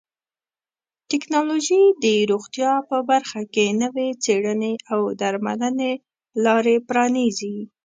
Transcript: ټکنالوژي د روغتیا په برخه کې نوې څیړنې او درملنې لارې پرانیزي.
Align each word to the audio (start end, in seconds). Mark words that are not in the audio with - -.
ټکنالوژي 1.11 1.83
د 2.03 2.05
روغتیا 2.31 2.71
په 2.89 2.97
برخه 3.11 3.41
کې 3.53 3.77
نوې 3.83 4.09
څیړنې 4.23 4.73
او 4.93 5.01
درملنې 5.21 5.93
لارې 6.43 6.75
پرانیزي. 6.89 7.57